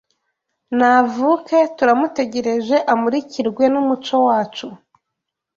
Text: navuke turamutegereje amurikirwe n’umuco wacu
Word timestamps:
navuke 0.77 1.59
turamutegereje 1.77 2.77
amurikirwe 2.93 3.63
n’umuco 3.73 4.15
wacu 4.27 4.67